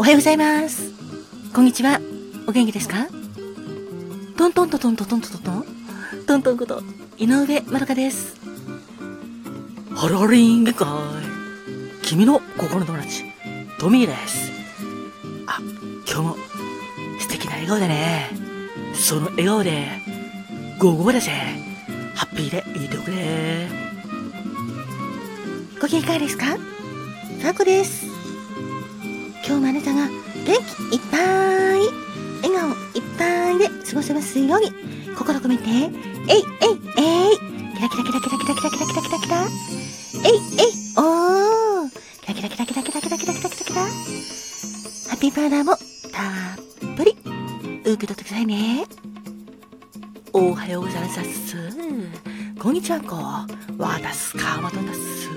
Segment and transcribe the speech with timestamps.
[0.00, 0.92] おはようございます。
[1.52, 2.00] こんにちは。
[2.46, 3.08] お元気ですか？
[4.36, 5.64] トントントントントントントン
[6.24, 6.82] トントンこと、
[7.18, 8.36] 井上まどかです。
[9.96, 10.86] ハロリン限界。
[12.02, 13.24] 君の心の友達、
[13.80, 14.52] トミーです。
[15.48, 15.58] あ、
[16.08, 16.36] 今日も
[17.18, 18.30] 素敵な笑顔でね。
[18.94, 19.88] その笑顔で、
[20.78, 21.32] 午後までせ、
[22.14, 23.68] ハッピーでいておくれ。
[25.80, 26.56] ご機嫌いかがですか？
[26.56, 28.07] ファコです。
[29.48, 30.12] 今日もあなたが元
[30.44, 31.80] 気いっぱい、
[32.42, 34.70] 笑顔いっぱいで過ごせますように、
[35.16, 35.88] 心込めて、えいえい
[36.98, 37.38] えい
[37.74, 39.46] キラキラキラキラキラキラキラキラキラキラ
[40.26, 41.90] えいえいおー
[42.26, 43.88] キラキラキラキラキラキラキラキラキラキラハ
[45.16, 47.16] ッピーパウダーもたっぷり
[47.84, 48.84] 受け取ってくださいね。
[50.34, 51.56] おはようございます。
[52.60, 53.16] こんにちはんこ。
[53.16, 53.48] わ
[54.02, 55.30] たすかまとんだっす。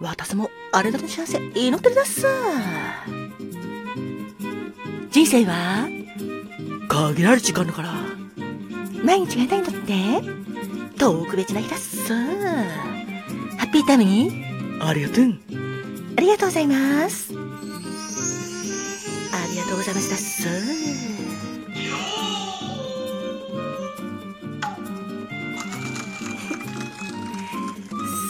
[0.00, 2.26] 私もあれだけの幸せ祈ってるだっす。
[5.12, 5.86] 人生は？
[6.88, 7.94] 限られる時間だから、
[9.04, 9.94] 毎日があなたにとって
[10.98, 12.12] 特別な日だっす。
[12.12, 14.44] ハッピータイムに
[14.80, 15.38] ありがとう。
[16.16, 17.32] ありがとうございます。
[17.32, 17.36] あ
[19.52, 20.42] りがとうございますだっす。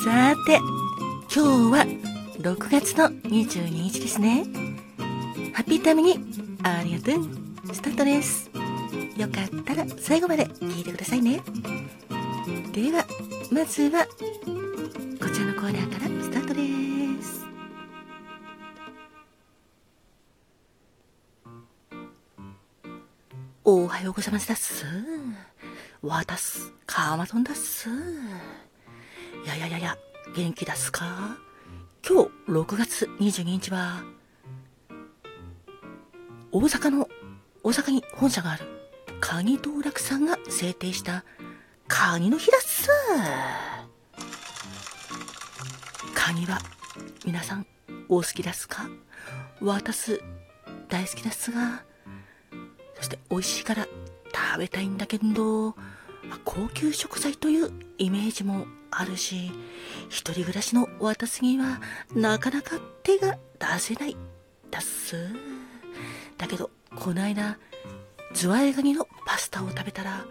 [0.04, 0.58] さて、
[1.34, 1.86] 今日は
[2.44, 4.44] 6月の22日ですね。
[5.54, 6.18] ハッピータイムに
[6.62, 7.74] ありがとう。
[7.74, 8.50] スタートです。
[9.16, 11.40] よかったら最後まで聞いてくださいね。
[12.70, 13.06] では、
[13.50, 17.46] まずは、こちらのコーナーからスタートです。
[23.64, 24.84] おはようございますだっす。
[26.02, 27.88] わたす、かまとんだっす。
[27.88, 29.96] いやいやいやいや、
[30.36, 31.38] 元気だっすか？
[32.06, 34.02] 今日6月22日は、
[36.52, 37.08] 大阪の、
[37.62, 38.66] 大阪に本社がある、
[39.20, 41.24] カニ道楽さんが制定した、
[41.88, 42.90] カニの日だっす。
[46.14, 46.58] カニは、
[47.24, 47.66] 皆さん、
[48.10, 48.86] お好きですか？
[49.62, 50.20] 私、
[50.90, 51.84] 大好きですが、
[52.96, 53.88] そして美味しいから
[54.54, 55.74] 食べたいんだけど、
[56.44, 58.66] 高級食材というイメージも
[58.96, 59.50] あるし、
[60.08, 61.80] 一人暮らしの私には
[62.14, 64.16] なかなか手が出せない
[64.70, 65.16] だっす。
[66.38, 67.58] だけど、この間、
[68.32, 70.24] ズワイガニのパスタを食べたら、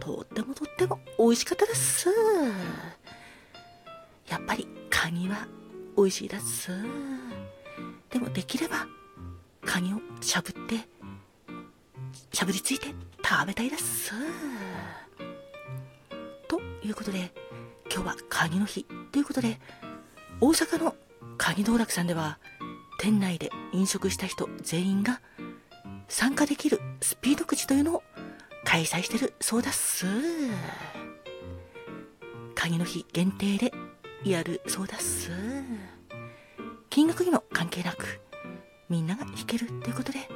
[0.00, 2.08] とってもとっても美味しかったです。
[4.28, 5.46] やっぱりカニは
[5.96, 6.70] 美味しいだっす。
[8.10, 8.86] でもできれば、
[9.64, 10.88] カニをしゃぶって、
[12.32, 14.12] しゃぶりついて食べたいです。
[16.46, 17.32] ということで、
[17.90, 19.58] 今日はカニの日ということで、
[20.40, 20.94] 大阪の
[21.36, 22.38] カニ道楽さんでは、
[22.98, 25.20] 店内で飲食した人全員が
[26.08, 28.02] 参加できるスピードくじというのを
[28.64, 30.06] 開催してるそうだっす。
[32.54, 33.72] カニの日限定で
[34.24, 35.30] やるそうだっす。
[36.90, 38.20] 金額にも関係なく、
[38.88, 40.28] みんなが弾けるということで、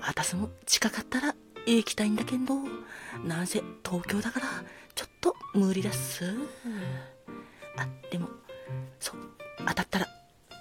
[0.00, 2.56] 私も近かったら行きたいんだけど、
[3.24, 4.46] なんせ東京だから
[5.54, 6.24] 無理だっす。
[7.76, 8.28] あ、でも、
[8.98, 9.16] そう、
[9.66, 10.08] 当たったら、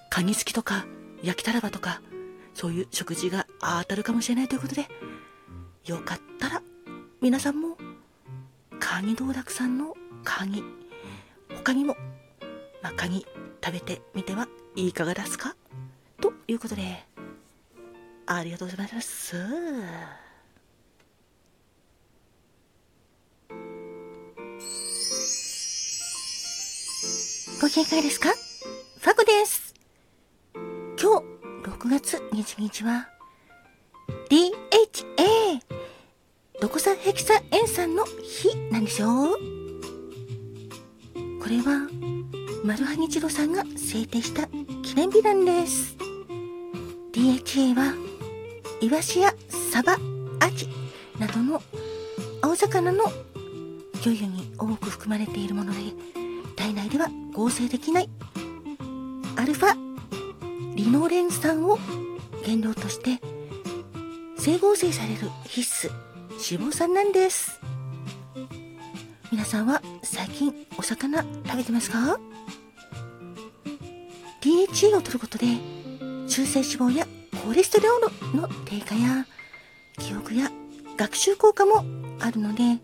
[0.10, 0.86] カニ好きとか、
[1.24, 2.02] 焼きたらばとか、
[2.54, 4.88] そういう食事が当たるかもしれないということで、
[5.86, 6.62] よかったら、
[7.22, 7.78] 皆さんも、
[8.80, 10.64] カニ道楽さんのカニ、
[11.56, 11.96] 他にも、
[12.82, 13.26] まあ、カニ
[13.64, 15.56] 食べてみてはいかがですか？
[16.20, 17.06] ということで、
[18.26, 19.36] ありがとうございます。
[27.62, 28.30] ご機嫌いかがですか？
[29.02, 29.76] ファコです。
[30.56, 30.64] 今
[30.98, 31.06] 日、
[31.70, 33.08] 6月22日は、
[34.32, 35.62] DHA、
[36.60, 39.38] ドコサヘキサエン酸の日なんですよ。
[41.40, 41.88] これは、
[42.64, 44.48] マルハニチロさんが制定した
[44.82, 45.96] 記念日なんです。
[47.12, 47.94] DHA は、
[48.82, 49.36] イワシや
[49.72, 50.00] サバ、
[50.40, 50.68] アジ
[51.20, 51.62] などの
[52.42, 53.04] 青魚の
[54.02, 55.80] 魚油に多く含まれているもので、
[56.62, 58.10] 体内では合成できない
[59.36, 59.76] アルファ
[60.76, 61.80] リノレン酸を
[62.46, 63.20] 原料として
[64.38, 65.90] 整合成される必須
[66.30, 67.60] 脂肪酸なんです。
[69.32, 72.20] 皆さんは最近お魚食べてますか
[74.42, 75.48] ?DHA を取ることで
[76.28, 77.08] 中性脂肪や
[77.44, 79.26] コレステロールの低下や
[79.98, 80.52] 記憶や
[80.96, 81.84] 学習効果も
[82.20, 82.80] あるので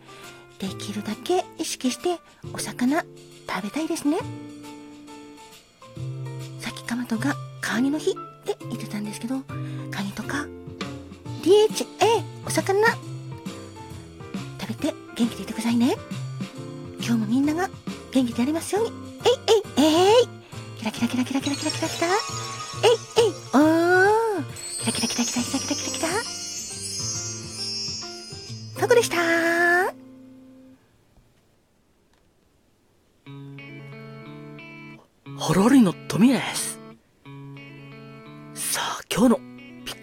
[0.58, 2.20] できるだけ意識して
[2.54, 3.04] お魚
[3.48, 4.18] 食べたいですね。
[6.60, 8.14] さっきかまとがカニの日っ
[8.46, 9.42] て言ってたんですけど、
[9.92, 10.46] カニとか、
[11.44, 11.86] DHA、
[12.46, 12.88] お魚、
[14.60, 15.96] 食べて元気でいてくださいね。
[17.00, 17.70] 今日もみんなが
[18.12, 18.92] 元気でありますように。
[19.26, 20.28] えいえいえい
[20.78, 22.08] キラキラキラキラキラキラキラキラ
[22.84, 23.07] えい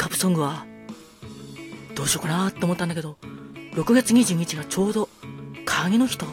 [0.04, 0.66] ピップソングは、
[1.94, 3.16] どうしようかなって思ったんだけど、
[3.72, 5.08] 6月22日がちょうど、
[5.64, 6.26] 鍵の日と、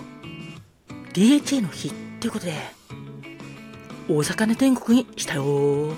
[1.13, 2.53] DHA の日っていうことで、
[4.09, 5.93] 大魚天国にしたよ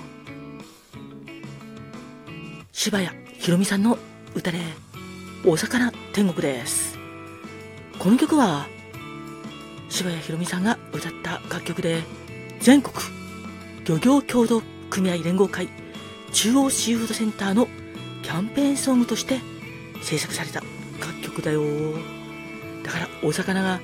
[2.70, 3.10] 柴谷
[3.40, 3.98] ひろみさんの
[4.36, 4.60] 歌で、
[5.44, 6.96] 大魚天国です。
[7.98, 8.68] この曲は、
[9.88, 12.04] 柴谷ひろみさんが歌った楽曲で、
[12.60, 12.94] 全国
[13.84, 15.68] 漁業協同組合連合会
[16.34, 17.68] 中央シーフードセンターの
[18.22, 19.40] キャンペーンソングとして
[20.02, 20.60] 制作された
[21.00, 21.62] 楽曲だよ。
[22.82, 23.80] だからお魚がいっ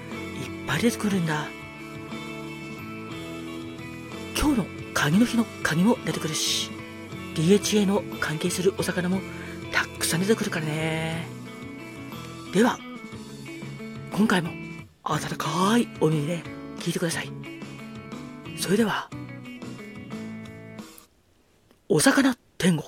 [0.66, 1.46] ぱい出てくるんだ。
[4.38, 6.70] 今日の鍵の日の鍵も出てくるし
[7.34, 9.20] DHA の関係するお魚も
[9.72, 11.26] たくさん出てくるからね。
[12.52, 12.78] では
[14.12, 14.50] 今回も
[15.04, 16.42] 温かいお耳で
[16.80, 17.30] 聞いてください。
[18.58, 19.08] それでは
[21.88, 22.82] お魚天国。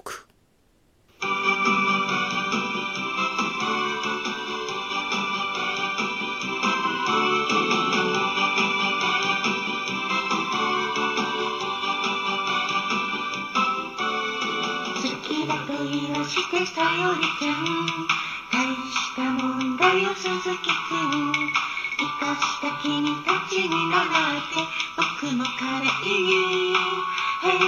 [16.28, 17.64] してさよりちゃん
[18.52, 21.32] 大したもんだよ鈴木くん。
[21.32, 24.60] 生かした君たちに習って
[24.96, 25.80] 僕も彼
[26.20, 27.21] に。
[27.42, 27.66] 変身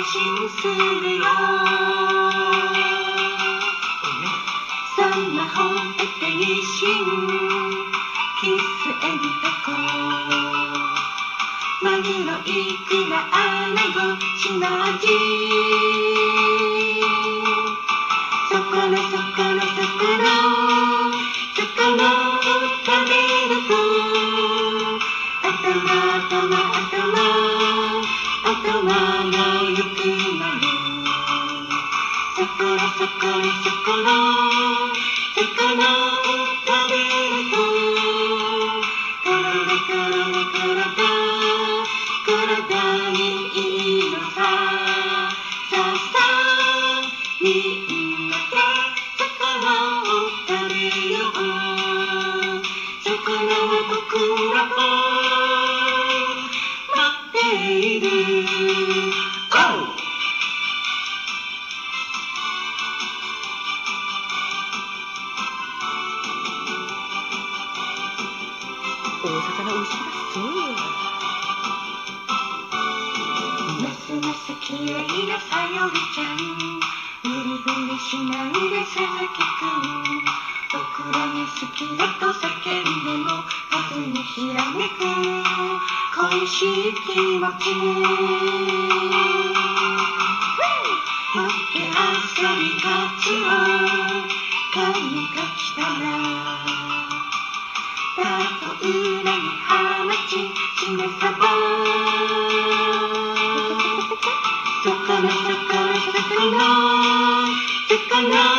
[0.51, 0.69] す
[1.03, 1.25] るよ。
[4.95, 5.01] ス
[5.33, 6.63] マホで変身
[8.41, 8.71] キス
[9.03, 9.67] エビタコ
[11.83, 12.49] マグロイ
[12.87, 13.35] クラア
[13.73, 13.97] ナゴ
[14.39, 14.63] シナ
[15.01, 15.03] ジ
[18.49, 20.25] そこのそこのそこの
[21.57, 22.01] そこの
[22.39, 22.41] を
[22.85, 23.13] 食べ
[23.49, 23.71] ると
[25.43, 25.83] 頭
[26.29, 26.63] 頭
[26.93, 27.44] 頭
[28.55, 28.95] 頭が
[29.71, 29.99] 良く
[30.39, 30.61] なる」
[32.39, 34.13] 「そこらそこらそこら
[35.35, 35.83] 魚。
[35.83, 36.31] を
[36.65, 36.95] 食べ
[37.31, 37.55] ると」
[39.25, 39.33] 「体
[39.75, 41.03] 体体
[42.27, 43.19] 体に
[43.53, 44.39] いいのさ」
[45.71, 47.03] 「さあさあ
[47.41, 47.47] み
[47.93, 48.55] んなで
[49.19, 50.03] 魚を
[50.47, 50.75] 食べ
[51.13, 52.63] よう」
[53.03, 53.11] 「魚
[53.51, 53.99] は僕
[54.55, 55.03] らを」
[78.11, 80.54] しないで鈴木くん
[81.13, 85.01] らが好きだと叫んでも風にひらめく
[86.15, 87.75] 恋しい気持ち
[91.35, 92.87] 持って遊びが
[93.21, 93.47] つを
[94.73, 94.83] 髪
[95.35, 96.07] が来たら
[98.17, 98.21] た
[98.65, 99.69] と裏には
[100.07, 100.31] まち
[100.81, 101.43] しめさば
[104.83, 106.57] そこのそこのそこの
[107.89, 108.54] 魚を食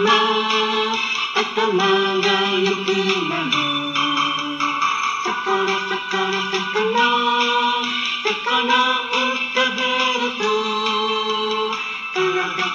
[0.00, 0.06] 頭
[1.34, 2.28] 頭が
[2.58, 2.88] 良く
[3.28, 3.52] なる。
[5.24, 6.98] そこのそこのそこの
[8.24, 9.12] 魚を
[9.54, 9.80] 食べ
[10.18, 10.42] ると。
[12.14, 12.18] 体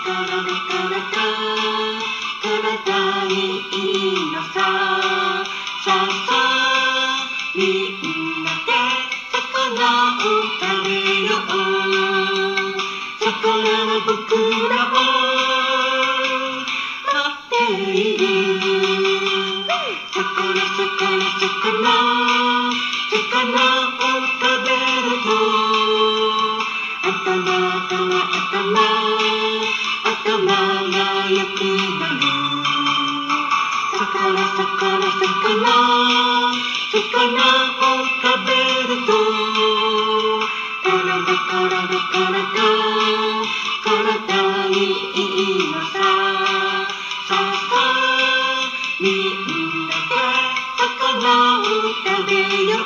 [0.03, 1.17] 体体。
[2.41, 3.33] 体に
[3.71, 3.73] い
[4.13, 4.55] いのさ。
[5.83, 8.69] さあさあみんなで
[9.31, 10.19] 魚を
[10.59, 10.89] 食べ
[11.23, 11.29] よ
[11.71, 11.74] う。
[34.35, 35.07] 魚魚
[35.47, 35.79] 魚
[36.91, 37.39] 魚
[37.79, 38.51] を食べ
[38.83, 39.09] ると
[40.83, 40.91] 体
[41.49, 42.35] 体体
[43.83, 44.75] 体に
[45.13, 45.87] いいのさ
[47.27, 50.13] さあさあみんなで
[50.77, 51.63] 魚を
[52.03, 52.31] 食べ
[52.69, 52.85] よう。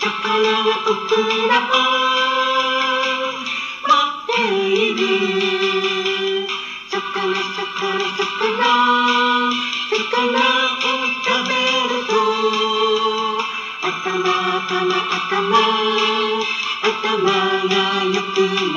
[0.00, 0.08] 魚
[0.64, 1.14] は僕
[1.48, 1.52] ら
[2.16, 2.19] を
[15.50, 16.40] 頭
[16.82, 18.69] 頭が良く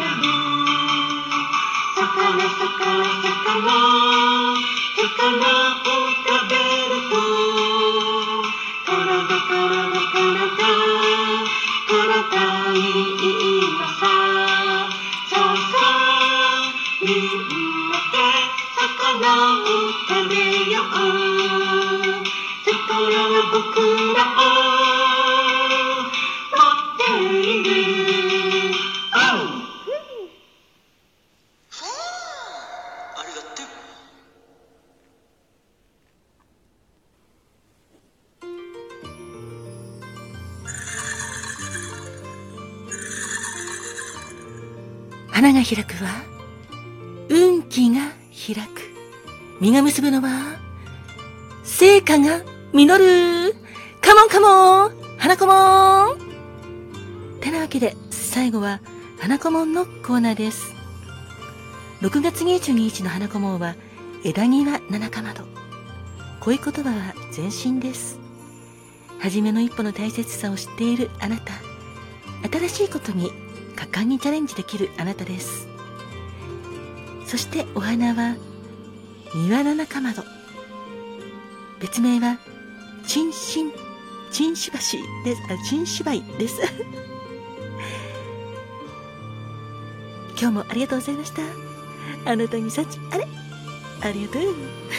[45.43, 46.23] 花が開くは
[47.27, 48.81] 運気が開く。
[49.59, 50.57] 実が結ぶのは
[51.65, 52.39] 成果が
[52.71, 53.53] 実る。
[53.99, 57.39] カモンカモン花子もん。
[57.41, 58.79] てなわけで最後は
[59.19, 60.73] 花子もんのコーナーです。
[61.99, 63.75] 6月22日の花子もんは
[64.23, 65.43] 枝際七かまど。
[66.39, 68.17] 恋言葉は前進です。
[69.19, 71.51] 初めの一歩の大切さを知っているあなた。
[72.49, 73.42] 新しいことに
[73.75, 75.67] 果敢にチャレンジできるあなたです。
[77.25, 78.35] そしてお花は
[79.33, 80.23] 庭七かまど
[81.79, 82.37] 別名は
[83.07, 83.71] チンシン
[84.31, 85.41] チンシバシです。
[85.49, 86.61] あチンシバイです。
[90.39, 91.41] 今日もありがとうございました。
[92.25, 93.27] あなたに幸あれ？
[94.01, 94.83] ありがとう。